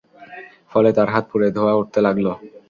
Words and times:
ফলে 0.71 0.89
তার 0.97 1.07
হাত 1.13 1.23
পুড়ে 1.31 1.47
ধোঁয়া 1.55 1.73
উঠতে 1.75 1.99
লাগল। 2.05 2.25